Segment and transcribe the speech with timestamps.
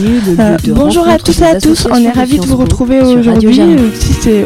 [0.00, 3.60] Euh, bonjour à tous et à tous, on est ravis de vous retrouver aujourd'hui.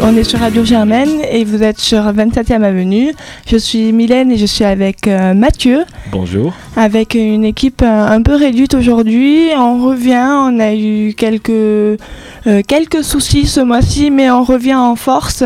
[0.02, 3.12] on est sur Radio Germaine et vous êtes sur 27e Avenue.
[3.46, 5.84] Je suis Mylène et je suis avec euh, Mathieu.
[6.10, 6.54] Bonjour.
[6.76, 9.48] Avec une équipe euh, un peu réduite aujourd'hui.
[9.54, 11.98] On revient, on a eu quelques,
[12.66, 15.44] quelques soucis ce mois-ci, mais on revient en force,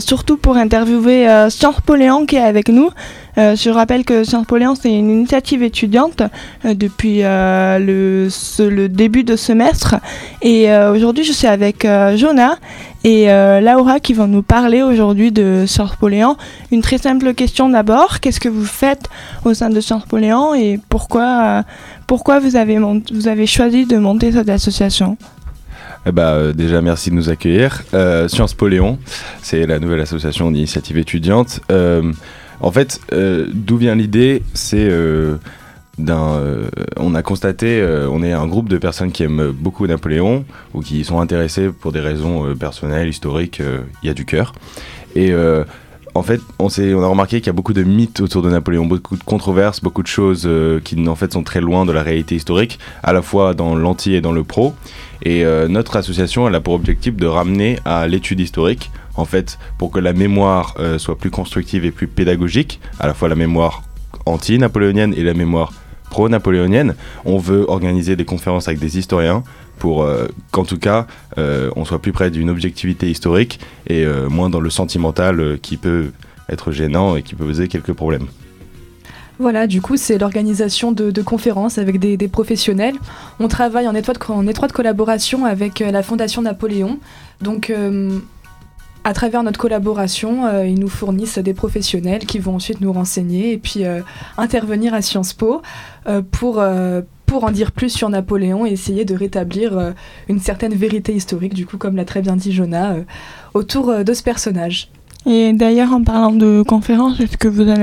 [0.00, 2.90] surtout pour interviewer Sciences Poléon qui est avec nous.
[3.38, 6.22] Euh, je rappelle que Sciences Poléon, c'est une initiative étudiante
[6.64, 9.96] euh, depuis euh, le, début de semestre.
[10.42, 11.86] Et aujourd'hui, je suis avec
[12.16, 12.56] Jonah
[13.04, 13.26] et
[13.60, 16.36] Laura qui vont nous parler aujourd'hui de Sciences Poléon.
[16.70, 18.20] Une très simple question d'abord.
[18.20, 19.08] Qu'est-ce que vous faites
[19.44, 21.62] au sein de Sciences Poléon et pourquoi,
[22.06, 25.16] pourquoi vous, avez vous avez choisi de monter cette association?
[26.04, 27.82] Eh ben, déjà, merci de nous accueillir.
[28.28, 28.98] Sciences Poléon,
[29.42, 31.60] c'est la nouvelle association d'initiative étudiante.
[32.62, 35.36] En fait, euh, d'où vient l'idée C'est euh,
[35.98, 36.36] d'un.
[36.36, 40.80] Euh, on a constaté, on est un groupe de personnes qui aiment beaucoup Napoléon ou
[40.80, 43.60] qui sont intéressées pour des raisons personnelles, historiques.
[44.02, 44.54] Il y a du cœur.
[45.16, 45.34] Et
[46.14, 48.86] en fait, on, on a remarqué qu'il y a beaucoup de mythes autour de Napoléon,
[48.86, 50.48] beaucoup de controverses, beaucoup de choses
[50.84, 54.14] qui en fait sont très loin de la réalité historique, à la fois dans l'anti
[54.14, 54.74] et dans le pro.
[55.24, 59.90] Et notre association, elle a pour objectif de ramener à l'étude historique en fait, pour
[59.90, 63.82] que la mémoire euh, soit plus constructive et plus pédagogique, à la fois la mémoire
[64.26, 65.72] anti-napoléonienne et la mémoire
[66.10, 69.42] pro-napoléonienne, on veut organiser des conférences avec des historiens
[69.78, 71.06] pour euh, qu'en tout cas
[71.38, 76.12] euh, on soit plus près d'une objectivité historique et moins dans le sentimental qui peut
[76.48, 78.26] être gênant et qui peut poser quelques problèmes.
[79.38, 82.94] Voilà, du coup, c'est l'organisation de, conférences avec des, professionnels.
[83.40, 86.98] On travaille en étroite, en étroite collaboration avec la Fondation Napoléon.
[87.40, 87.72] Donc,
[89.04, 93.52] à travers notre collaboration, euh, ils nous fournissent des professionnels qui vont ensuite nous renseigner
[93.52, 94.00] et puis euh,
[94.38, 95.62] intervenir à Sciences Po
[96.06, 96.62] euh, pour,
[97.26, 99.94] pour en dire plus sur Napoléon et essayer de rétablir
[100.28, 102.96] une certaine vérité historique, du coup, comme l'a très bien dit Jonah,
[103.54, 104.88] autour de ce personnage.
[105.24, 107.76] Et d'ailleurs, en parlant de conférences, est-ce que vous en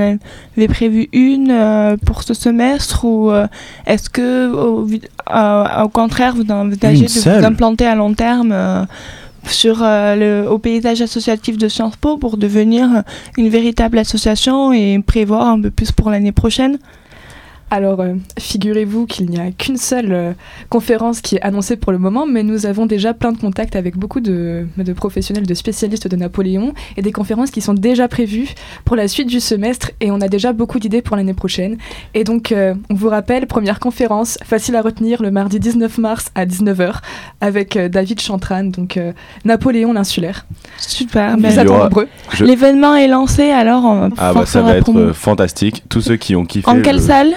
[0.56, 3.32] avez prévu une pour ce semestre ou
[3.86, 8.86] est-ce que, au, au, contraire, vous envisagez de vous implanter à long terme
[9.46, 13.02] sur euh, le, au paysage associatif de Sciences Po pour devenir
[13.36, 16.78] une véritable association et prévoir un peu plus pour l'année prochaine
[17.72, 20.32] alors, euh, figurez-vous qu'il n'y a qu'une seule euh,
[20.70, 23.96] conférence qui est annoncée pour le moment, mais nous avons déjà plein de contacts avec
[23.96, 24.66] beaucoup de,
[24.96, 28.48] professionnels, de spécialistes de Napoléon et des conférences qui sont déjà prévues
[28.84, 31.76] pour la suite du semestre et on a déjà beaucoup d'idées pour l'année prochaine.
[32.12, 36.32] Et donc, euh, on vous rappelle, première conférence, facile à retenir, le mardi 19 mars
[36.34, 36.94] à 19h
[37.40, 38.98] avec David Chantran, donc
[39.44, 40.44] Napoléon l'insulaire.
[40.76, 41.54] Super, mais
[42.40, 44.08] L'événement est lancé alors.
[44.18, 45.84] ah bah ça va être fantastique.
[45.88, 46.68] Tous ceux qui ont kiffé.
[46.68, 47.34] En quelle salle?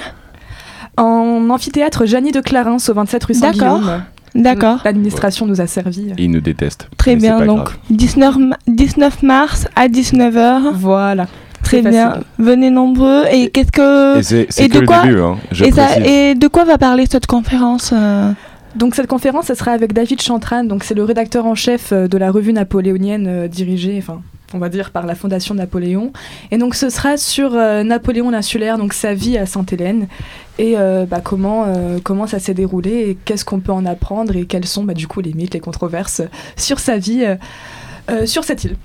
[0.98, 4.04] En amphithéâtre Janie de Clarins au 27 rue Saint-Guillaume.
[4.36, 4.80] D'accord.
[4.84, 6.12] L'administration nous a servi.
[6.18, 6.90] Ils nous détestent.
[6.98, 8.38] Très bien, donc 19,
[8.68, 10.72] 19 mars à 19h.
[10.74, 11.28] Voilà.
[11.64, 12.22] Très bien.
[12.40, 13.26] Venez nombreux.
[13.32, 14.20] Et qu'est-ce que.
[14.20, 15.06] Et c'est que de quoi...
[15.06, 15.38] le début, hein,
[16.04, 18.32] et, et, de quoi va parler cette conférence euh
[18.76, 22.08] donc cette conférence, ce sera avec David Chantran, donc c'est le rédacteur en chef euh,
[22.08, 24.22] de la revue napoléonienne euh, dirigée, enfin
[24.54, 26.14] on va dire par la Fondation Napoléon.
[26.52, 30.08] Et donc ce sera sur euh, Napoléon l'insulaire, donc sa vie à Sainte-Hélène,
[30.60, 30.76] et
[31.10, 31.66] bah, comment,
[32.04, 35.08] comment ça s'est déroulé, et qu'est-ce qu'on peut en apprendre, et quelles sont bah, du
[35.08, 36.22] coup les mythes, les controverses
[36.58, 37.26] sur sa vie
[38.26, 38.76] sur cette île.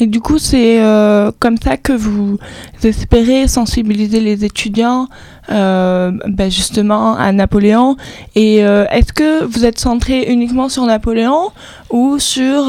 [0.00, 2.38] Et du coup, c'est euh, comme ça que vous
[2.82, 5.08] espérez sensibiliser les étudiants
[5.50, 7.96] euh, ben justement à Napoléon.
[8.34, 11.50] Et euh, est-ce que vous êtes centré uniquement sur Napoléon
[11.90, 12.64] ou sur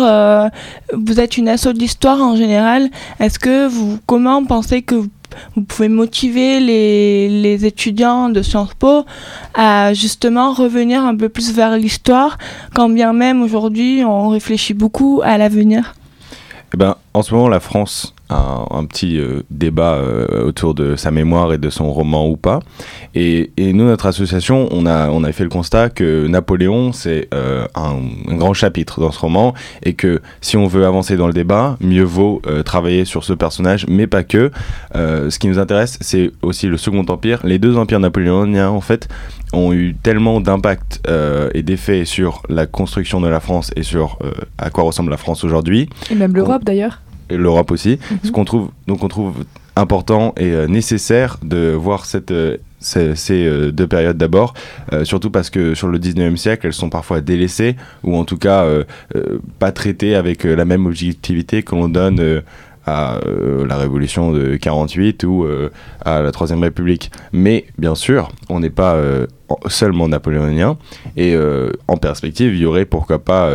[0.93, 2.89] vous êtes une asso d'histoire en général?
[3.19, 5.09] Est-ce que vous comment pensez que vous,
[5.55, 9.03] vous pouvez motiver les, les, étudiants de Sciences Po
[9.55, 12.37] à justement revenir un peu plus vers l'histoire,
[12.73, 15.95] quand bien même aujourd'hui on réfléchit beaucoup à l'avenir?
[16.75, 21.11] Eh ben, en ce moment, la France un, petit euh, débat euh, autour de sa
[21.11, 22.59] mémoire et de son roman ou pas.
[23.13, 27.67] Et, nous, notre association, on a, on a fait le constat que Napoléon, c'est euh,
[27.75, 27.95] un,
[28.35, 29.53] grand chapitre dans ce roman
[29.83, 33.85] et que si on veut avancer dans le débat, mieux vaut travailler sur ce personnage,
[33.87, 34.51] mais pas que.
[34.93, 37.39] ce qui nous intéresse, c'est aussi le Second Empire.
[37.43, 39.07] Les deux empires napoléoniens, en fait,
[39.53, 41.01] ont eu tellement d'impact
[41.53, 44.19] et d'effet sur la construction de la France et sur
[44.57, 45.89] à quoi ressemble la France aujourd'hui.
[46.11, 47.99] Et même l'Europe d'ailleurs et l'Europe aussi.
[48.11, 48.17] Mhm.
[48.23, 49.45] Ce qu'on trouve, donc on trouve
[49.75, 54.53] important et euh, nécessaire de voir cette, euh, ces, euh, deux périodes d'abord,
[55.03, 58.63] surtout parce que sur le 19e siècle, elles sont parfois délaissées ou en tout cas
[59.57, 62.43] pas traitées avec la même objectivité que l'on donne
[62.85, 63.19] à
[63.67, 65.45] la Révolution de 48 ou
[66.03, 67.11] à la Troisième République.
[67.31, 68.97] Mais bien sûr, on n'est pas
[69.67, 70.77] seulement napoléonien
[71.17, 71.35] et
[71.87, 73.49] en perspective, il y aurait pourquoi pas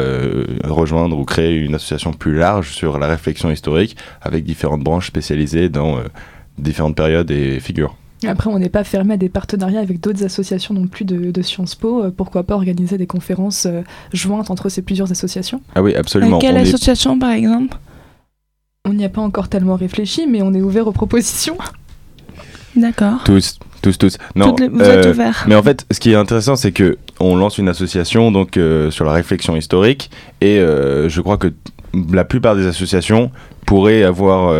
[0.64, 5.68] rejoindre ou créer une association plus large sur la réflexion historique avec différentes branches spécialisées
[5.68, 5.98] dans
[6.58, 7.94] différentes périodes et figures.
[8.26, 11.74] Après, on n'est pas fermé à des partenariats avec d'autres associations non plus de, Sciences
[11.74, 12.04] Po.
[12.04, 13.80] Euh, pourquoi pas organiser des conférences euh,
[14.12, 15.62] jointes entre ces plusieurs associations?
[15.74, 16.38] Ah oui, absolument.
[16.38, 17.78] quelle association, par exemple?
[18.88, 21.58] On n'y a pas encore tellement réfléchi, mais on est ouvert aux propositions.
[22.76, 23.22] D'accord.
[23.24, 24.16] Tous, tous, tous.
[24.34, 25.44] Non, vous êtes euh, ouverts.
[25.48, 28.58] Mais en fait, ce qui est intéressant, c'est que on lance une association donc
[28.90, 30.10] sur la réflexion historique,
[30.40, 31.52] et je crois que
[32.12, 33.30] la plupart des associations
[33.66, 34.54] pourraient avoir,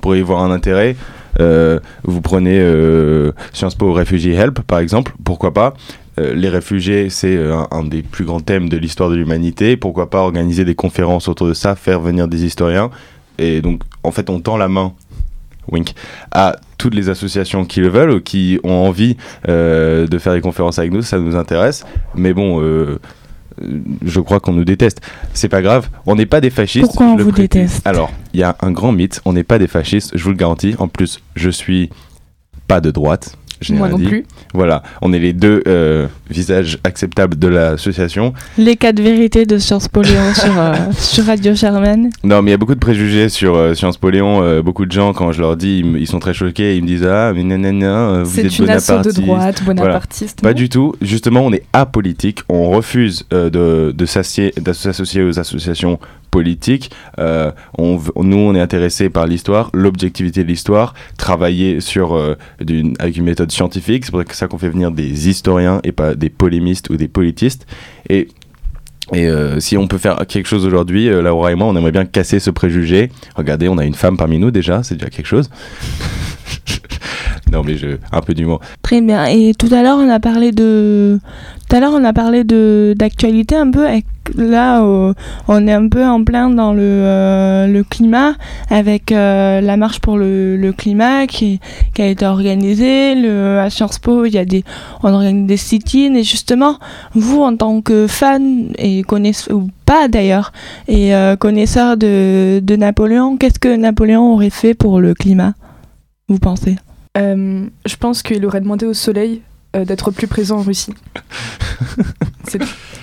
[0.00, 0.96] pourraient y voir un intérêt.
[1.40, 5.74] Euh, vous prenez euh, Sciences Po Refugee Help, par exemple, pourquoi pas
[6.18, 7.38] euh, les réfugiés, c'est
[7.70, 9.76] un, des plus grands thèmes de l'histoire de l'humanité.
[9.76, 12.90] Pourquoi pas organiser des conférences autour de ça, faire venir des historiens
[13.38, 14.92] Et donc, en fait, on tend la main,
[15.70, 15.94] wink,
[16.30, 19.16] à toutes les associations qui le veulent ou qui ont envie
[19.46, 21.02] de faire des conférences avec nous.
[21.02, 21.84] Ça nous intéresse.
[22.14, 22.98] Mais bon, euh,
[24.04, 25.00] je crois qu'on nous déteste.
[25.32, 26.86] C'est pas grave, on n'est pas des fascistes.
[26.86, 27.86] Pourquoi on vous déteste?
[27.86, 30.36] Alors, il y a un grand mythe, on n'est pas des fascistes, je vous le
[30.36, 30.74] garantis.
[30.78, 31.90] En plus, je suis
[32.68, 33.36] pas de droite.
[33.70, 34.24] Moi non plus.
[34.54, 38.34] Voilà, on est les deux euh, visages acceptables de l'association.
[38.58, 42.10] Les quatre vérités de Sciences Po Léon sur, euh, sur Radio Germaine.
[42.22, 44.60] Non, mais il y a beaucoup de préjugés sur euh, Sciences Po Léon.
[44.62, 46.76] beaucoup de gens, quand je leur dis, ils, sont très choqués.
[46.76, 50.42] Ils me disent Ah, mais nanana, vous êtes une asso de droite, bonapartiste.
[50.42, 50.94] Pas du tout.
[51.00, 52.40] Justement, on est apolitique.
[52.48, 55.98] On refuse de, de s'associer aux associations
[56.30, 56.90] politique.
[57.18, 62.36] Euh, on, nous, on est intéressé par l'histoire, l'objectivité de l'histoire, travailler sur, euh,
[62.98, 64.04] avec une méthode scientifique.
[64.04, 67.66] C'est pour ça qu'on fait venir des historiens et pas des polémistes ou des politistes.
[68.08, 68.28] Et
[69.14, 72.40] euh, si on peut faire quelque chose aujourd'hui, Laura et moi, on aimerait bien casser
[72.40, 73.10] ce préjugé.
[73.36, 75.50] Regardez, on a une femme parmi nous déjà, c'est déjà quelque chose.
[77.52, 78.60] Non, mais je, un peu d'humour.
[78.82, 79.26] Très bien.
[79.26, 81.18] Et tout à l'heure, on a parlé de,
[81.68, 83.86] tout à l'heure, on a parlé de d'actualité un peu.
[84.36, 84.82] Là,
[85.46, 88.34] on est un peu en plein dans le, euh, le climat
[88.70, 91.60] avec euh, la marche pour le, le climat qui,
[91.94, 93.14] qui, a été organisée.
[93.14, 94.24] Le, à Sciences Po,
[95.02, 96.78] on organise des sit-ins et justement,
[97.14, 100.52] vous en tant que fan et connaisseur ou pas d'ailleurs
[100.88, 105.54] et euh, connaisseur de, de Napoléon, qu'est-ce que Napoléon aurait fait pour le climat?
[106.28, 106.76] Vous pensez?
[107.16, 109.42] Euh, je pense qu'il aurait demandé au soleil
[109.84, 110.94] d'être plus présent en Russie.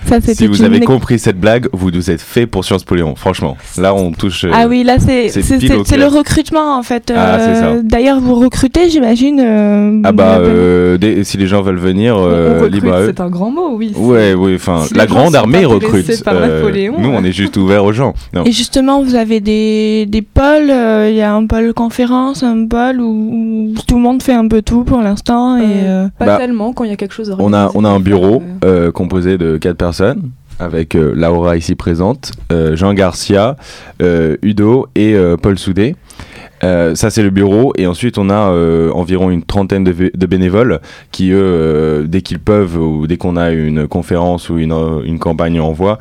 [0.05, 3.15] Ça, si vous avez compris cette blague, vous nous êtes fait pour Sciences Po Léon.
[3.15, 4.45] Franchement, là on touche.
[4.51, 7.11] ah oui, là c'est le recrutement en fait.
[7.15, 10.01] Ah, euh, d'ailleurs, vous recrutez, j'imagine.
[10.03, 10.39] ah bah,
[11.23, 12.17] si les gens veulent venir,
[12.69, 13.93] libre C'est un grand mot, oui.
[13.95, 14.55] Ouais, oui.
[14.55, 16.09] Enfin, la grande armée recrute.
[16.97, 18.13] nous, on est juste ouvert aux gens.
[18.45, 20.71] Et justement, vous avez des, des pôles.
[21.09, 24.61] Il y a un pôle conférence, un pôle où, tout le monde fait un peu
[24.61, 26.09] tout pour l'instant et.
[26.17, 26.37] Pas bah,
[26.71, 29.37] quand il y a quelque chose à on a, on a un bureau euh, composé
[29.37, 33.57] de quatre personnes avec euh, Laura ici présente, euh, Jean Garcia,
[33.99, 35.95] Udo et Paul Soudé.
[36.61, 38.51] ça c'est le bureau et ensuite on a
[38.93, 40.79] environ une trentaine de, bénévoles
[41.11, 44.73] qui eux dès qu'ils peuvent ou dès qu'on a une conférence ou une,
[45.03, 45.97] une campagne en voie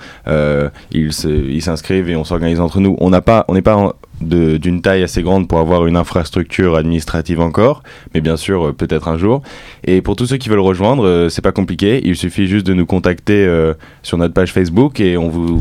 [0.93, 5.03] ils s'inscrivent et on s'organise entre nous on n'a pas on n'est pas d'une taille
[5.03, 7.83] assez grande pour avoir une infrastructure administrative encore,
[8.15, 9.43] mais bien sûr euh, peut-être un jour.
[9.85, 12.75] Et pour tous ceux qui veulent rejoindre, euh, c'est pas compliqué, il suffit juste de
[12.75, 15.61] nous contacter euh, sur notre page Facebook et on vous,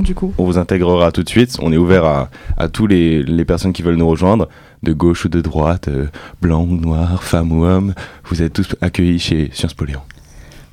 [0.00, 0.32] du coup.
[0.38, 1.56] on vous intégrera tout de suite.
[1.62, 4.48] On est ouvert à, à tous les, les, personnes qui veulent nous rejoindre,
[4.82, 5.88] de gauche ou de droite,
[6.40, 7.94] blanc ou noir, femme ou homme.
[8.26, 9.84] Vous êtes tous accueillis chez Sciences Po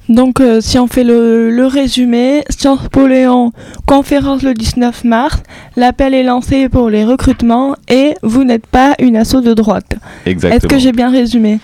[0.09, 3.51] donc, euh, si on fait le, résumé, Sciences Po Léon,
[3.85, 5.41] conférence le 19 mars,
[5.75, 9.95] l'appel est lancé pour les recrutements et vous n'êtes pas une asso de droite.
[10.25, 10.57] Exactement.
[10.57, 11.59] Est-ce que j'ai bien résumé?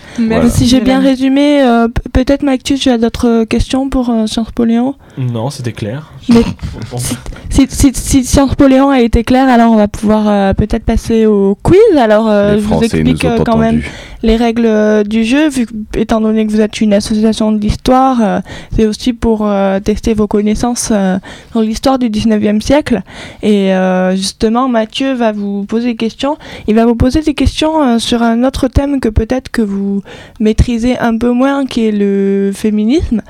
[0.50, 4.64] Si j'ai bien résumé, euh, peut-être Mactus, tu as d'autres questions pour euh, Sciences Po
[4.64, 4.94] Léon?
[5.18, 6.12] Non, c'était clair.
[6.28, 6.42] Mais
[7.50, 11.56] si, si, Sciences Po Léon a été clair, alors on va pouvoir peut-être passer au
[11.62, 11.78] quiz.
[11.98, 13.82] Alors, je vous explique quand même
[14.22, 17.82] les règles du jeu, vu, étant donné que vous êtes une association d'histoire
[18.20, 18.40] euh,
[18.74, 21.18] c'est aussi pour euh, tester vos connaissances euh,
[21.54, 23.02] dans l'histoire du 19e siècle.
[23.42, 23.72] Et
[24.14, 26.36] justement, Mathieu va vous poser des questions.
[26.66, 30.02] Il va vous poser des questions sur un autre thème que peut-être que vous
[30.40, 33.22] maîtrisez un peu moins, qui est le féminisme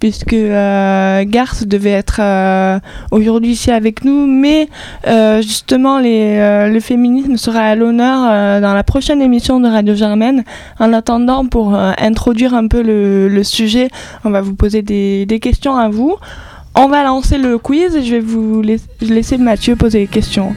[0.00, 2.78] puisque euh, Garth devait être euh,
[3.10, 4.68] aujourd'hui ici avec nous, mais
[5.06, 10.44] euh, justement les, le féminisme sera à l'honneur dans la prochaine émission de Radio Germaine.
[10.78, 13.88] En attendant, pour introduire un peu le, sujet,
[14.24, 16.16] on va vous poser des, des, questions à vous.
[16.74, 18.62] On va lancer le quiz et je vais vous
[19.00, 20.54] laisser Mathieu poser les questions.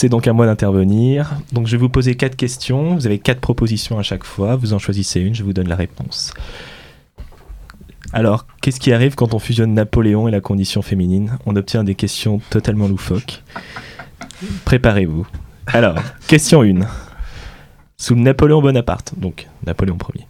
[0.00, 1.34] C'est donc à moi d'intervenir.
[1.50, 2.94] Donc je vais vous poser quatre questions.
[2.94, 4.54] Vous avez quatre propositions à chaque fois.
[4.54, 6.32] Vous en choisissez une, je vous donne la réponse.
[8.12, 11.36] Alors, qu'est-ce qui arrive quand on fusionne Napoléon et la condition féminine?
[11.46, 13.42] On obtient des questions totalement loufoques.
[14.64, 15.26] Préparez-vous.
[15.66, 15.96] Alors,
[16.28, 16.86] question 1.
[17.96, 20.28] Sous Napoléon Bonaparte, donc Napoléon Ier,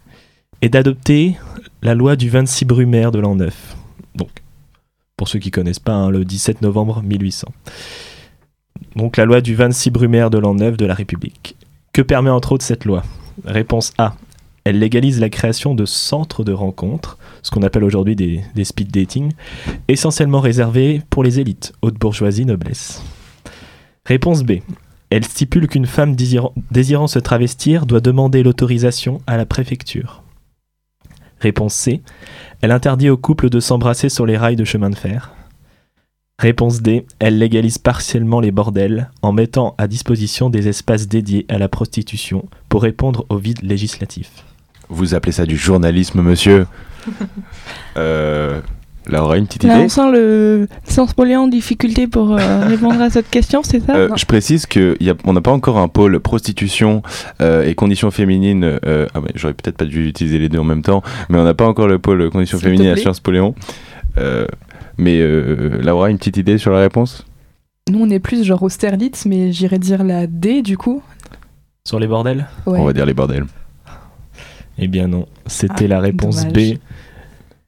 [0.62, 1.36] est d'adopter
[1.82, 3.76] la loi du 26 Brumaire de l'an 9.
[4.14, 4.30] Donc,
[5.18, 7.48] pour ceux qui connaissent pas, hein, le 17 novembre 1800.
[8.96, 11.56] Donc la loi du 26 Brumaire de l'an 9 de la République.
[11.92, 13.02] Que permet entre autres cette loi?
[13.44, 14.14] Réponse A.
[14.64, 19.32] Elle légalise la création de centres de rencontres, ce qu'on appelle aujourd'hui des, speed dating,
[19.88, 23.02] essentiellement réservés pour les élites, haute bourgeoisie, noblesse.
[24.04, 24.58] Réponse B.
[25.10, 30.22] Elle stipule qu'une femme désirant, désirant se travestir doit demander l'autorisation à la préfecture.
[31.40, 32.02] Réponse C.
[32.60, 35.32] Elle interdit aux couples de s'embrasser sur les rails de chemin de fer.
[36.42, 37.04] Réponse D.
[37.18, 42.44] Elle légalise partiellement les bordels en mettant à disposition des espaces dédiés à la prostitution
[42.68, 44.30] pour répondre au vide législatif.
[44.88, 46.66] Vous appelez ça du journalisme, monsieur?
[47.96, 48.60] Euh,
[49.06, 49.84] Laura, une petite Là, idée?
[49.84, 53.80] on sent le Sciences Po Léon en difficulté pour euh, répondre à cette question, c'est
[53.80, 53.96] ça?
[53.96, 57.02] Euh, je précise qu'on n'a pas encore un pôle prostitution
[57.40, 58.78] euh, et conditions féminines.
[58.84, 61.44] euh, ah ouais, J'aurais peut-être pas dû utiliser les deux en même temps, mais on
[61.44, 62.96] n'a pas encore le pôle conditions féminines à.
[62.96, 63.54] Sciences Po Léon.
[64.18, 64.46] Euh,
[64.98, 67.24] mais euh, Laura, une petite idée sur la réponse?
[67.90, 71.02] Nous, on est plus genre Austerlitz, mais j'irais dire la D du coup.
[71.86, 72.46] Sur les bordels?
[72.66, 72.78] Ouais.
[72.78, 73.46] On va dire les bordels.
[74.78, 76.74] Eh bien non, c'était Ah, la réponse dommage.
[76.74, 76.78] B.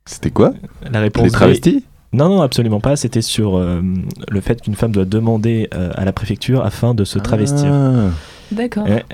[0.04, 0.52] C'était quoi?
[0.90, 1.84] La réponse Les B- travestis?
[2.12, 2.96] Non, non, absolument pas.
[2.96, 3.80] C'était sur euh,
[4.28, 7.72] le fait qu'une femme doit demander euh, à la préfecture afin de se travestir.
[7.72, 8.10] Ah.
[8.52, 8.84] D'accord.
[8.84, 9.04] Ouais.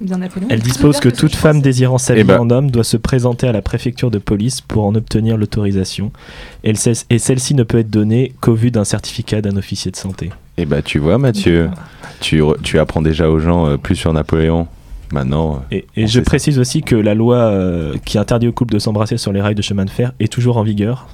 [0.00, 0.18] Bien.
[0.50, 2.40] Elle dispose que toute femme désirant s'habiller Eh ben.
[2.40, 6.12] en homme doit se présenter à la préfecture de police pour en obtenir l'autorisation.
[6.64, 9.96] Et, le- et celle-ci ne peut être donnée qu'au vu d'un certificat d'un officier de
[9.96, 10.30] santé.
[10.58, 11.70] Eh bah, tu vois, Mathieu,
[12.20, 14.66] tu, tu apprends déjà aux gens euh, plus sur Napoléon.
[15.12, 16.24] Maintenant, euh, Et, et je ça.
[16.24, 19.54] précise aussi que la loi euh, qui interdit aux couples de s'embrasser sur les rails
[19.54, 21.06] de chemin de fer est toujours en vigueur.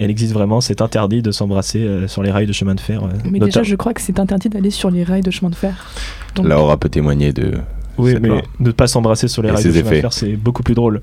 [0.00, 3.02] Elle existe vraiment, c'est interdit de s'embrasser euh, sur les rails de chemin de fer.
[3.02, 5.56] euh, Mais déjà, je crois que c'est interdit d'aller sur les rails de chemin de
[5.56, 5.90] fer.
[6.36, 7.54] Donc, Laura peut témoigner de.
[7.98, 8.42] Oui, mais loi.
[8.60, 10.00] ne pas s'embrasser sur les Et rails ses de chemin de effets.
[10.02, 11.02] fer, c'est beaucoup plus drôle.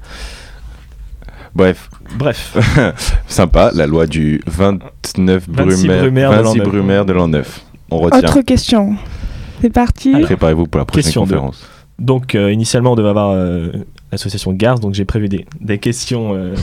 [1.53, 2.57] Bref, Bref,
[3.27, 6.67] sympa, la loi du 29 26 Brumaire, Brumaire de l'an 26 neuf.
[6.67, 7.61] Brumaire de l'an 9.
[7.91, 8.19] On retient.
[8.19, 8.95] Autre question.
[9.61, 10.11] C'est parti.
[10.21, 11.65] Préparez-vous pour la prochaine Question conférence.
[11.97, 13.71] donc euh, initialement on devait avoir euh,
[14.11, 16.55] l'association GARS, donc j'ai prévu des, des questions euh,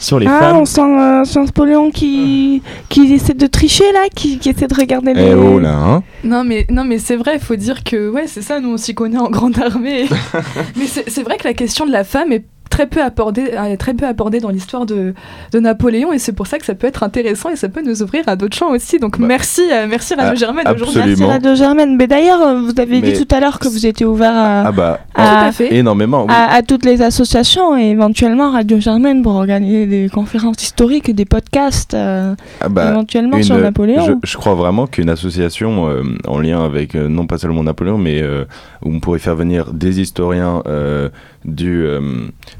[0.00, 0.56] sur les ah, femmes.
[0.56, 4.66] on sent euh, Sciences Po Léon qui, qui essaie de tricher là, qui, qui essaie
[4.66, 5.28] de regarder les.
[5.28, 8.26] Eh oh là, hein Non mais, non mais c'est vrai, il faut dire que ouais
[8.26, 10.06] c'est ça, nous on s'y connaît en grande armée.
[10.76, 13.76] mais c'est c'est vrai que la question de la femme est très peu abordée, euh,
[13.76, 15.12] très peu abordée dans l'histoire de,
[15.52, 18.02] de Napoléon et c'est pour ça que ça peut être intéressant et ça peut nous
[18.02, 18.98] ouvrir à d'autres champs aussi.
[18.98, 20.86] Donc Bah, merci, euh, merci Radio ah, Germaine aujourd'hui.
[21.00, 21.26] absolument.
[21.26, 21.96] Merci Radio Germaine.
[21.96, 24.62] Mais d'ailleurs, euh, vous avez Mais- dit tout à l'heure que vous étiez ouvert à,
[24.68, 25.74] Ah bah, Tout à à, fait.
[25.74, 26.32] énormément, oui.
[26.34, 31.12] à, à toutes les associations et éventuellement Radio Germaine pour organiser des conférences historiques et
[31.12, 34.06] des podcasts euh, Ah bah, éventuellement une- sur Napoléon.
[34.06, 37.98] Je, je crois vraiment qu'une association euh, en lien avec euh, non pas seulement Napoléon,
[37.98, 38.44] mais euh,
[38.84, 41.08] où on pourrait faire venir des historiens euh,
[41.44, 41.84] du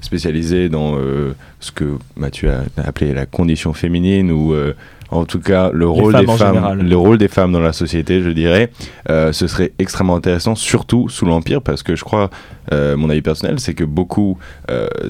[0.00, 4.75] spécialisés dans euh, ce que Mathieu a appelé la condition féminine ou euh,
[5.11, 8.23] en tout cas le rôle femmes des femmes, le rôle des femmes dans la société,
[8.23, 8.71] je dirais,
[9.09, 12.30] euh, ce serait extrêmement intéressant, surtout sous l'empire, parce que je crois,
[12.71, 14.38] mon avis personnel, c'est que beaucoup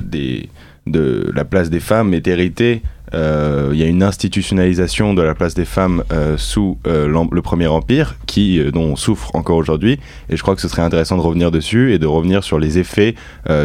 [0.00, 0.48] des
[0.90, 2.82] de la place des femmes est héritée
[3.14, 7.42] euh, il y a une institutionnalisation de la place des femmes euh, sous euh, le
[7.42, 9.98] Premier Empire qui dont on souffre encore aujourd'hui.
[10.28, 12.78] Et je crois que ce serait intéressant de revenir dessus et de revenir sur les
[12.78, 13.14] effets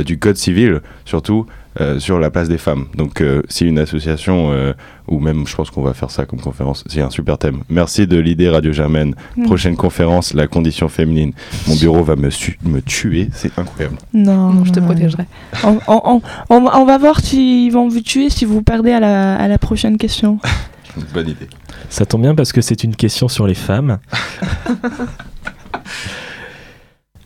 [0.05, 1.45] du code civil surtout
[1.99, 2.85] sur la place des femmes.
[2.95, 4.73] Donc euh, si une association euh,
[5.07, 7.63] ou même je pense qu'on va faire ça comme conférence c'est un super thème.
[7.69, 9.13] Merci de l'idée Radio Germaine.
[9.35, 9.43] Mm.
[9.43, 11.33] prochaine conférence la condition féminine.
[11.67, 12.29] Mon bureau va me,
[12.63, 13.29] me tuer.
[13.33, 13.97] C'est incroyable.
[14.13, 15.25] Non, Non, je te protégerai.
[15.63, 18.99] On, on- on- on- on va voir s'ils vont vous tuer si vous perdez à
[18.99, 20.39] la, à la prochaine question.
[21.13, 21.47] bonne idée.
[21.89, 23.99] Ça tombe bien parce que c'est une question sur les femmes.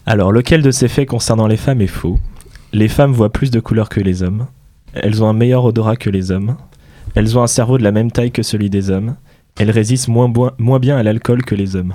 [0.06, 2.18] Alors, lequel de ces faits concernant les femmes est faux?
[2.74, 4.48] Les femmes voient plus de couleurs que les hommes.
[4.94, 6.56] Elles ont un meilleur odorat que les hommes.
[7.16, 9.16] Elles ont un cerveau de la même taille que celui des hommes.
[9.58, 11.94] Elles résistent moins, boi- moins bien à l'alcool que les hommes.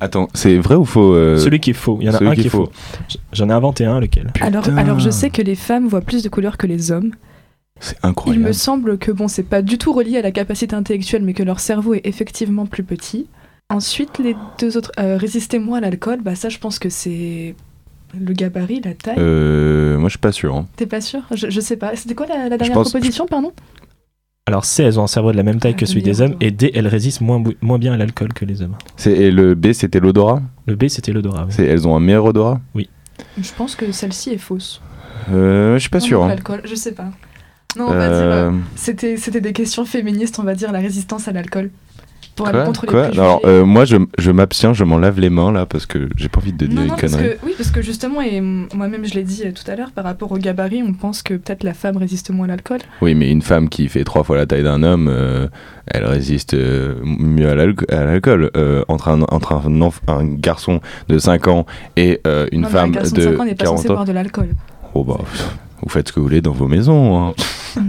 [0.00, 1.98] attends c'est vrai ou faux euh, Celui qui est faux.
[2.00, 2.70] Il y en a celui un qui est faux.
[3.32, 4.76] J'en ai inventé un, lequel Alors, Putain.
[4.76, 7.10] alors je sais que les femmes voient plus de couleurs que les hommes.
[7.80, 10.74] c'est Il incroyable me semble que bon, c'est pas du tout relié à la capacité
[10.74, 13.26] intellectuelle, mais que leur cerveau est effectivement plus petit.
[13.68, 17.54] Ensuite, les deux autres, euh, résister moins à l'alcool, bah ça, je pense que c'est
[18.18, 19.16] le gabarit, la taille.
[19.18, 20.54] Euh, moi, je suis pas sûr.
[20.54, 20.66] hein.
[20.76, 21.20] T'es pas sûr?
[21.34, 21.94] Je, je sais pas.
[21.96, 23.52] C'était quoi la, la dernière pense- proposition, pardon?
[24.46, 26.30] Alors C, elles ont un cerveau de la même taille Ah, que celui des hommes.
[26.30, 26.42] meilleur.
[26.42, 28.74] Et D, elles résistent moins, moins bien à l'alcool que les hommes.
[28.96, 30.42] C'est- Et le B, c'était l'odorat?
[30.66, 31.44] Le B, c'était l'odorat.
[31.46, 31.52] oui.
[31.54, 32.60] C'est- Elles ont un meilleur odorat?
[32.74, 34.80] Je pense que celle-ci est fausse.
[35.30, 36.24] euh, Je suis pas Non, sûr.
[36.24, 36.28] hein.
[36.28, 37.10] l'alcool, je sais pas.
[37.76, 38.16] Non, on va dire.
[38.16, 41.70] euh, Euh, C'était, c'était des questions féministes, on va dire, la résistance à l'alcool.
[42.40, 43.20] Pour aller contre les préjugés.
[43.20, 46.28] Alors, euh, moi, je, je m'abstiens, je m'en lave les mains là parce que j'ai
[46.28, 47.30] pas envie de dire non, une non, parce connerie.
[47.38, 50.04] que, oui, parce que justement, et moi-même je l'ai dit euh, tout à l'heure, par
[50.04, 52.78] rapport au gabarit, on pense que peut-être la femme résiste moins à l'alcool.
[53.02, 55.46] Oui, mais une femme qui fait trois fois la taille d'un homme, euh,
[55.86, 56.54] elle résiste
[57.04, 58.50] mieux à l'alco- à l'alcool.
[58.88, 61.66] Entre un, entre un, enf- un garçon de 5 ans
[61.96, 62.20] et
[62.52, 64.12] une Non, femme un garçon de, de 5 ans n'est pas 40 censé boire de
[64.12, 64.48] l'alcool.
[64.94, 65.18] Oh, bah,
[65.82, 67.28] vous faites ce que vous voulez dans vos maisons.
[67.28, 67.34] hein.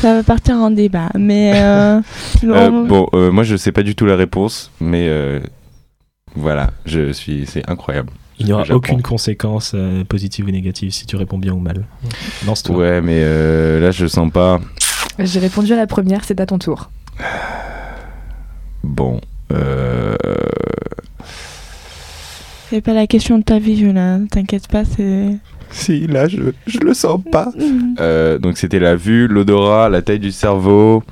[0.00, 2.00] Ça va partir en débat, mais euh,
[2.44, 5.40] Euh, on- bon, euh, moi je sais pas du tout la réponse, mais euh,
[6.36, 8.10] voilà, je suis, c'est incroyable.
[8.38, 11.84] Il n'y aura aucune conséquence euh, positive ou négative si tu réponds bien ou mal.
[12.46, 12.76] Lance-toi.
[12.76, 14.60] Ouais, mais euh, là je sens pas.
[15.18, 16.90] J'ai répondu à la première, c'est à ton tour.
[18.84, 19.20] Bon.
[19.52, 20.14] Euh...
[22.70, 24.24] c'est pas la question de ta vie, Julien.
[24.30, 25.30] T'inquiète pas, c'est.
[25.70, 27.50] Si, là je, je le sens pas.
[27.58, 27.96] Mhm.
[28.00, 31.02] Euh, donc c'était la vue, l'odorat, la taille du cerveau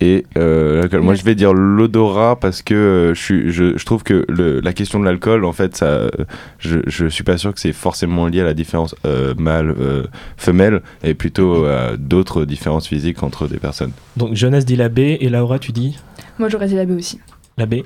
[0.00, 1.00] et euh, l'alcool.
[1.02, 4.60] Moi je vais dire l'odorat parce que euh, je, suis, je, je trouve que le,
[4.60, 6.10] la question de l'alcool, en fait, ça,
[6.58, 11.14] je, je suis pas sûr que c'est forcément lié à la différence euh, mâle-femelle et
[11.14, 13.92] plutôt à d'autres différences physiques entre des personnes.
[14.16, 15.98] Donc Jonas dit la B et Laura, tu dis?
[16.38, 17.20] Moi j'aurais dit la B aussi.
[17.56, 17.76] la B?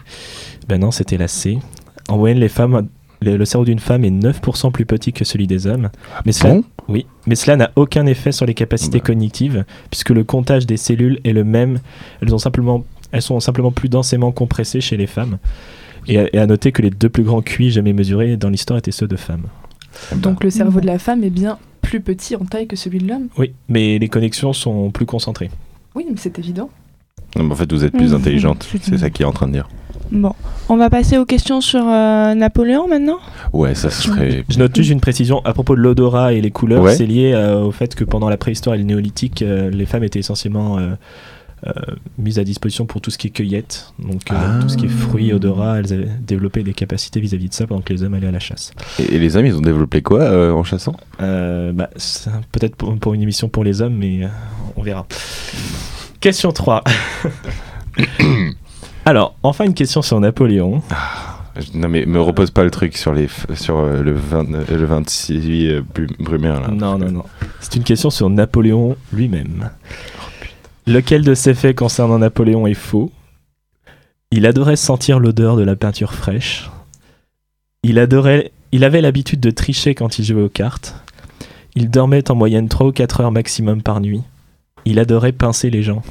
[0.67, 1.59] Ben non, c'était la C.
[2.09, 2.89] En moyenne, les femmes,
[3.21, 5.91] le, le cerveau d'une femme est 9% plus petit que celui des hommes.
[6.27, 6.65] Mais cela, Bon?
[6.89, 9.05] Oui, mais cela n'a aucun effet sur les capacités Bah.
[9.07, 11.81] cognitives, puisque le comptage des cellules est le même.
[12.23, 15.39] Elles, ont simplement, elles sont simplement plus densément compressées chez les femmes.
[16.07, 18.79] Et à, et à noter que les deux plus grands QI jamais mesurés dans l'histoire
[18.79, 19.45] étaient ceux de femmes.
[20.17, 23.09] Donc le cerveau de la femme est bien plus petit en taille que celui de
[23.09, 23.29] l'homme?
[23.37, 25.51] Oui, mais les connexions sont plus concentrées.
[25.95, 26.71] Oui, mais c'est évident.
[27.37, 28.21] Non, mais en fait, vous êtes plus Mhm.
[28.21, 29.69] intelligente, C'est ça qu'il est en train de dire.
[30.11, 30.33] Bon,
[30.69, 33.19] on va passer aux questions sur euh, Napoléon maintenant?
[33.53, 34.45] Ouais, ça serait.
[34.49, 36.83] Je note juste une précision à propos de l'odorat et les couleurs.
[36.83, 36.95] Ouais.
[36.97, 40.05] C'est lié euh, au fait que pendant la préhistoire et le néolithique, euh, les femmes
[40.05, 40.91] étaient essentiellement euh,
[41.67, 41.73] euh,
[42.19, 43.93] mises à disposition pour tout ce qui est cueillette.
[43.99, 44.59] Donc euh, Ah.
[44.63, 47.83] tout ce qui est fruits, odorat, elles avaient développé des capacités vis-à-vis de ça pendant
[47.83, 48.73] que les hommes allaient à la chasse.
[48.99, 50.95] Et, et les hommes, ils ont développé quoi euh, en chassant?
[51.21, 54.29] Euh, bah, c'est Peut-être pour, pour une émission pour les hommes, mais euh,
[54.77, 55.07] on verra.
[56.21, 56.83] Question 3.
[59.09, 60.83] Alors, enfin une question sur Napoléon.
[61.57, 64.65] Je- Non, mais me repose pas le truc sur, les sur euh, le, 20 euh,
[64.69, 65.83] le 26 euh,
[66.21, 66.61] Brumaire.
[66.61, 67.25] Là, Non, non, non.
[67.59, 69.71] C'est une question sur Napoléon lui-même.
[70.87, 73.11] Lequel de ces faits concernant Napoléon est faux?
[74.31, 76.71] Il adorait sentir l'odeur de la peinture fraîche.
[77.83, 80.97] Il, adorait, il avait l'habitude de tricher quand il jouait aux cartes.
[81.75, 84.21] Il dormait en moyenne 3 ou 4 heures maximum par nuit.
[84.85, 86.03] Il adorait pincer les gens.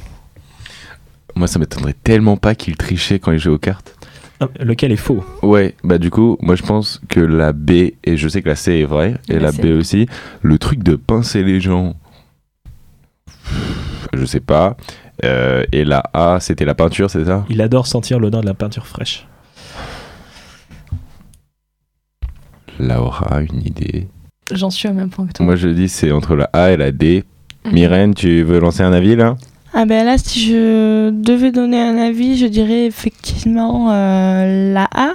[1.38, 3.94] Moi, ça m'étonnerait tellement pas qu'il trichait quand il jouait aux cartes.
[4.40, 5.24] Ah, lequel est faux?
[5.42, 7.70] Ouais, bah du coup, moi je pense que la B,
[8.02, 9.62] et je sais que la C est vraie, et La la C.
[9.62, 10.08] B aussi,
[10.42, 11.94] le truc de pincer les gens,
[14.12, 14.76] je sais pas.
[15.24, 17.44] Euh, et la A, c'était la peinture, c'est ça?
[17.48, 19.24] Il adore sentir l'odeur de la peinture fraîche.
[22.80, 24.08] Laura, une idée.
[24.52, 25.46] J'en suis au même point que toi.
[25.46, 27.22] Moi je dis c'est entre la A et la D.
[27.72, 29.36] Myrène, tu veux lancer un avis là?
[29.80, 35.14] Ah ben là, si je devais donner un avis, je dirais effectivement euh, la A.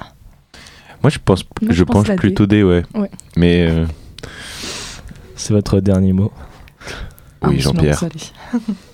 [1.02, 2.20] Moi je pense, Moi, je je pense pense la D.
[2.20, 2.84] plutôt D, ouais.
[2.96, 3.12] Ouais.
[3.36, 3.86] Mais euh,
[5.36, 6.32] C'est votre dernier mot.
[7.42, 8.06] Ah, oui, lance, Jean-Pierre.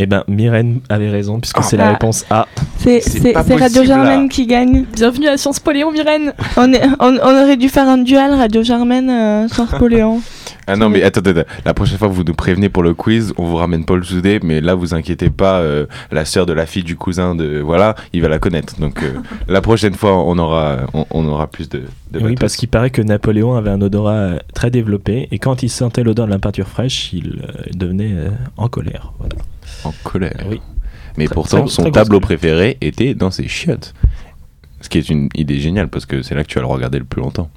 [0.00, 1.90] Eh ben, Myrène avait raison, puisque c'est la Ah.
[1.90, 2.46] réponse A.
[2.76, 3.82] C'est Radio.
[3.82, 4.84] Germaine qui gagne.
[4.94, 8.32] Bienvenue à Sciences Po Léon Myrène On, est, on, on aurait dû faire un duel
[8.32, 10.20] Radio Germaine euh, sur Napoléon.
[10.70, 13.46] Ah non, mais attends, attends, la prochaine fois vous nous prévenez pour le quiz, on
[13.46, 16.82] vous ramène Paul Soudé, mais là vous inquiétez pas, euh, la sœur de la fille
[16.84, 17.58] du cousin de.
[17.58, 18.78] Voilà, il va la connaître.
[18.78, 19.14] Donc euh,
[19.48, 21.84] la prochaine fois on aura, on, on aura plus de.
[22.12, 25.62] de Oui, parce qu'il paraît que Napoléon avait un odorat euh, très développé, et quand
[25.62, 29.12] il sentait l'odeur de la peinture fraîche, il euh, devenait euh, en colère.
[29.18, 29.36] Voilà.
[29.84, 30.44] En colère.
[30.48, 30.60] Oui.
[31.16, 33.94] Mais Très- pourtant, très- son très tableau préféré était dans ses chiottes.
[34.80, 36.98] Ce qui est une idée géniale parce que c'est là que tu vas le regarder
[36.98, 37.50] le plus longtemps.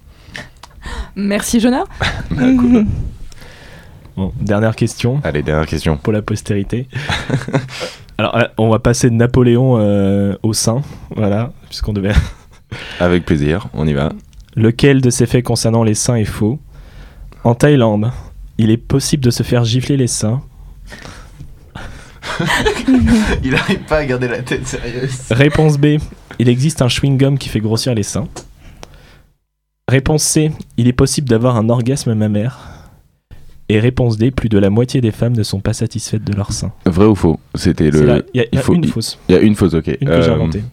[1.15, 1.83] Merci Jonah
[4.17, 5.97] Bon, dernière question Allez, dernière question.
[5.97, 6.87] pour la postérité.
[8.17, 10.81] Alors, euh, on va passer de Napoléon euh, au sein,
[11.15, 12.11] voilà, puisqu'on devait.
[12.99, 14.11] Avec plaisir, on y va.
[14.55, 16.59] Lequel de ces faits concernant les seins est faux?
[17.43, 18.11] En Thaïlande,
[18.57, 20.41] il est possible de se faire gifler les seins.
[23.43, 25.11] il n'arrive pas à garder la tête sérieuse.
[25.31, 25.97] Réponse B,
[26.39, 28.27] il existe un chewing-gum qui fait grossir les seins.
[29.87, 32.59] Réponse C, il est possible d'avoir un orgasme mammaire.
[33.69, 36.51] Et réponse D, plus de la moitié des femmes ne sont pas satisfaites de leur
[36.51, 36.71] sein.
[36.85, 37.39] Vrai ou faux?
[37.55, 37.99] C'était le.
[38.01, 39.17] Il y a, il y a il faut- une fausse.
[39.29, 39.87] Il y a une fausse, ok.
[40.01, 40.63] Une que j'ai Euh, inventée.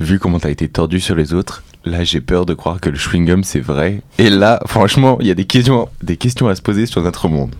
[0.00, 2.96] Vu comment t'as été tordu sur les autres, là j'ai peur de croire que le
[2.98, 4.02] chewing-gum c'est vrai.
[4.18, 7.28] Et là, franchement, il y a des questions, des questions à se poser sur notre
[7.28, 7.54] monde.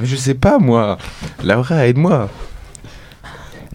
[0.00, 0.98] Mais je sais pas moi.
[1.44, 2.28] Laura, aide-moi.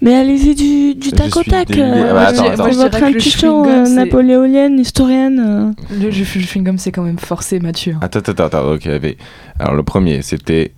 [0.02, 1.70] Mais allez-y du, du Je tac au suis tac.
[1.78, 2.64] euh, Ah bah, attends, c'est attends.
[2.64, 5.76] Moi, je votre dirais que le intuition chewing-gum, euh, c'est- napoléonienne, historienne.
[5.92, 5.96] euh.
[6.02, 7.96] Le jeu chewing-gum, c'est quand même forcé, Mathieu.
[8.02, 8.86] Attends, attends, attends, ok.
[9.02, 9.18] mais-
[9.60, 10.72] Alors le premier, c'était.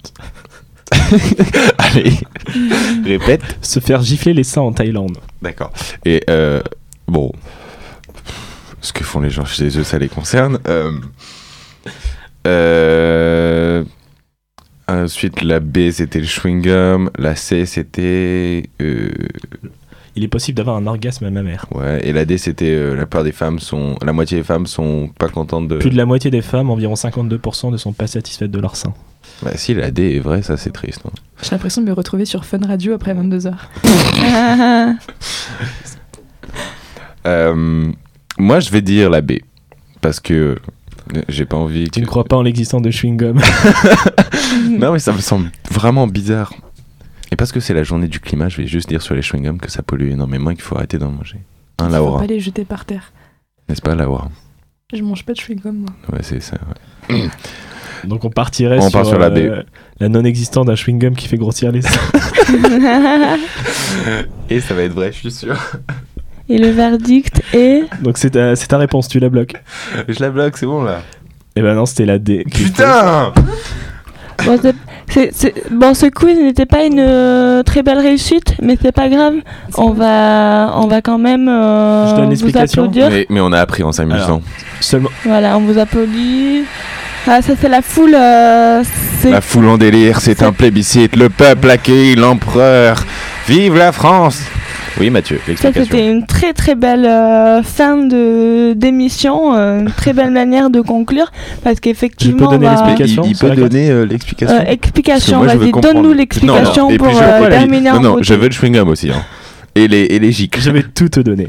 [1.78, 2.14] Allez,
[3.06, 3.44] répète.
[3.62, 5.18] Se faire gifler les seins en Thaïlande.
[5.42, 5.72] D'accord.
[6.04, 6.62] Et euh,
[7.08, 7.32] bon,
[8.82, 10.58] ce que font les gens chez eux, ça les concerne.
[10.68, 10.92] Euh,
[12.48, 13.84] euh,
[15.04, 17.10] ensuite, la B, c'était le chewing-gum.
[17.18, 18.70] La C, c'était.
[18.82, 19.10] euh,
[20.16, 21.66] Il est possible d'avoir un orgasme à ma mère.
[21.72, 22.00] ouais.
[22.08, 23.96] Et la D, c'était euh, la plupart des femmes sont.
[24.06, 25.78] La moitié des femmes sont pas contentes de.
[25.78, 28.94] Plus de la moitié des femmes, environ 52%, ne sont pas satisfaites de leur sein.
[29.44, 31.02] Bah, si, la D est vraie, ça c'est triste.
[31.06, 31.12] hein.
[31.44, 33.54] J'ai l'impression de me retrouver sur Fun Radio après 22h.
[34.24, 34.94] Ah,
[37.28, 37.92] Euh,
[38.40, 39.34] moi, je vais dire la B.
[40.02, 40.58] Parce que.
[41.28, 41.86] J'ai pas envie.
[41.86, 43.42] Tu que- ne crois pas en l'existence de chewing-gum
[44.80, 46.54] Non, mais ça me semble vraiment bizarre.
[47.32, 49.58] Et parce que c'est la journée du climat, je vais juste dire sur les chewing-gums
[49.60, 51.38] que ça pollue énormément et qu'il faut arrêter d'en manger.
[51.80, 53.14] Hein, Faut Laura pas les jeter par terre.
[53.70, 54.30] N'est-ce pas, Laura?
[54.94, 55.90] Je mange pas de chewing-gum, moi.
[56.12, 56.58] Ouais, c'est ça.
[57.10, 57.30] ouais.
[58.04, 59.62] Donc on partirait On sur, part sur la euh,
[60.00, 62.02] la non-existence d'un chewing-gum qui fait grossir les seins.
[64.50, 65.56] Et ça va être vrai, je suis sûr.
[66.52, 67.84] Et le verdict est.
[68.02, 69.54] Donc c'est ta, c'est ta réponse, tu la bloques.
[70.08, 71.00] Je la bloque, c'est bon là.
[71.56, 72.44] Eh ben non, c'était la D.
[72.54, 73.32] Putain
[74.46, 74.76] Bon, c'est-
[75.08, 79.08] c'est- c'est- bon, ce quiz n'était pas une euh, très belle réussite, mais c'est pas
[79.08, 79.36] grave.
[79.78, 83.10] On va, on va quand même euh, Je donne vous l'explication applaudir.
[83.12, 84.42] mais, mais on a appris en s'amusant.
[84.80, 86.64] Seulement, Voilà, on vous applaudit.
[87.28, 88.16] Ah, ça c'est la foule.
[88.16, 88.82] euh,
[89.20, 91.16] c'est- La foule en délire, c'est un plébiscite.
[91.16, 93.06] Le peuple accueille l'empereur.
[93.48, 94.42] Vive la France
[95.00, 100.14] Oui, Mathieu, Ça, c'était une très très belle euh, fin de d'émission, euh, une très
[100.14, 101.32] belle manière de conclure,
[101.64, 102.52] parce qu'effectivement.
[102.52, 107.08] Il, peut donner euh, l'explication Euh, explication, je veux vas-y, donne-nous Non, non, l'explication pour
[107.22, 109.10] euh, terminer en Non, non, je veux le chewing-gum aussi.
[109.12, 109.24] hein.
[109.76, 111.48] Et les, et les je vais tout te donner.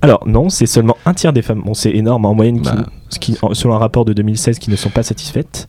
[0.00, 2.76] Alors non, c'est seulement un tiers des femmes, bon c'est énorme en moyenne, Bah.
[3.08, 5.66] ce qui, en- selon un rapport de 2016, qui ne sont pas satisfaites.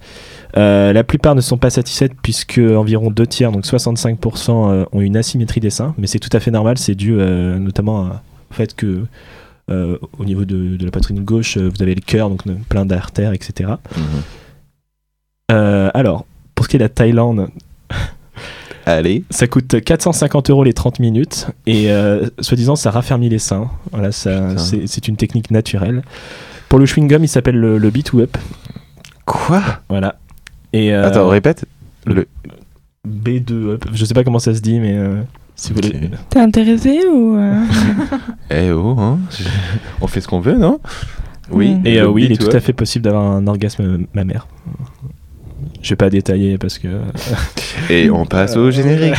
[0.58, 5.02] Euh, la plupart ne sont pas satisfaites puisque environ deux tiers, donc 65%, euh, ont
[5.02, 8.10] une asymétrie des seins, mais c'est tout à fait normal, c'est dû euh, notamment
[8.52, 9.06] au fait que
[9.72, 13.74] au niveau de, de la poitrine gauche, vous avez le cœur, donc plein d'artères, etc.
[15.52, 15.92] Mhm.
[15.94, 17.50] Alors, pour ce qui est de la Thaïlande,
[18.86, 19.24] Allez.
[19.30, 23.70] ça coûte 450 euros les 30 minutes et euh, soi-disant ça raffermit les seins.
[23.92, 26.04] Voilà, c'est, une technique naturelle.
[26.68, 28.38] Pour le chewing-gum, il s'appelle le, le B2Up.
[29.26, 29.62] Quoi?
[29.90, 30.16] Voilà.
[30.74, 31.66] Et, euh, Attends, répète.
[32.06, 32.28] Le...
[33.08, 33.86] B2Up.
[33.94, 35.22] Je sais pas comment ça se dit, mais euh,
[35.56, 36.10] si vous voulez.
[36.30, 37.54] T'es intéressé ou euh,
[38.52, 39.20] Eh oh, hein
[40.02, 40.80] On fait ce qu'on veut, non?
[41.52, 41.76] Oui.
[41.76, 41.88] Mm.
[41.88, 44.48] Et euh, oui, il est tout à fait possible d'avoir un orgasme mammaire.
[45.82, 46.88] Je vais pas détailler parce que.
[47.90, 49.16] Et on passe au générique.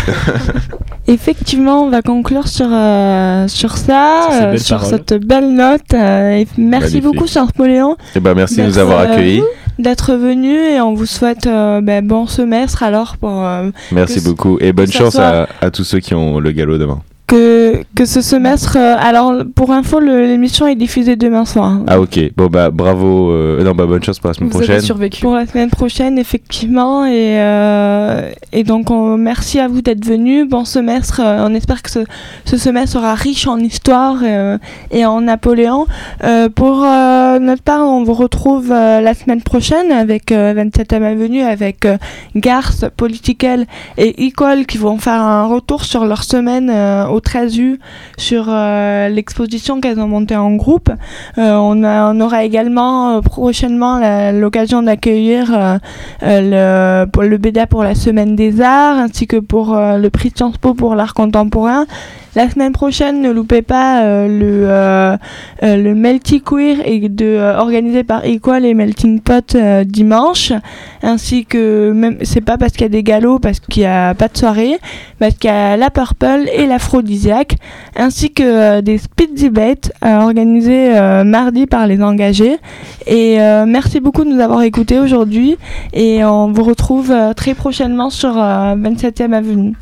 [1.07, 5.81] Effectivement, on va conclure sur, euh, sur ça, Sur euh, cette belle note.
[5.95, 7.03] euh, et merci Magnifique.
[7.03, 9.43] beaucoup, cher Napoléon, Eh ben, merci de nous avoir accueillis.
[9.81, 14.59] D'être venu et on vous souhaite euh, ben, bon semestre alors pour euh, Merci beaucoup.
[14.61, 17.01] Et bonne chance soit- à, à tous ceux qui ont le galop demain.
[17.31, 18.77] Que, que ce semestre.
[18.77, 21.79] euh, alors, pour info, l'émission est diffusée demain soir.
[21.87, 22.19] Ah, ok.
[22.37, 23.31] Bon, bah, bravo.
[23.31, 24.83] euh, non, bah, bonne chance pour la semaine Vous avez prochaine.
[24.85, 25.21] survécu.
[25.23, 27.07] Pour la semaine prochaine, effectivement.
[27.07, 30.49] Et, euh, et donc, on- merci à vous d'être venus.
[30.49, 31.21] Bon semestre.
[31.25, 32.01] euh, on espère que ce,
[32.45, 34.59] ce semestre sera riche en histoire euh,
[34.91, 35.87] et en Napoléon.
[36.25, 41.03] Euh, pour euh, notre part, on vous retrouve euh, la semaine prochaine avec euh, 27e
[41.05, 41.97] Avenue, avec euh,
[42.35, 43.67] Garth, Political
[43.99, 47.79] et Equal qui vont faire un retour sur leur semaine euh, au 13 U
[48.17, 50.91] sur euh, l'exposition qu'elles ont montée en groupe.
[51.37, 54.01] Euh, on, aura également euh, prochainement
[54.33, 55.79] l'occasion d'accueillir
[56.23, 60.75] le, le BDA pour la Semaine des Arts ainsi que pour le prix Sciences Po
[60.75, 61.87] pour l'art contemporain.
[62.37, 65.17] La semaine prochaine, ne loupez pas euh, le, euh,
[65.65, 70.53] euh, le Melty Queer et de, euh, organisé par Equal et Melting Pot dimanche,
[71.03, 74.15] ainsi que même c'est pas parce qu'il y a des galops, parce qu'il n'y a
[74.15, 74.79] pas de soirée,
[75.19, 77.57] parce qu'il y a la Purple et l'Aphrodisiaque,
[77.97, 80.93] ainsi que des speed debates organisés
[81.25, 82.59] mardi par les engagés.
[83.07, 85.57] Et merci beaucoup de nous avoir écoutés aujourd'hui
[85.93, 89.75] et on vous retrouve très prochainement sur euh, 27e Avenue.